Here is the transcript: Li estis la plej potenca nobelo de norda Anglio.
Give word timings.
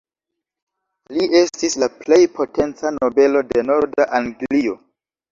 Li 1.17 1.25
estis 1.39 1.75
la 1.83 1.89
plej 1.97 2.17
potenca 2.37 2.91
nobelo 2.95 3.43
de 3.51 3.65
norda 3.69 4.07
Anglio. 4.21 4.73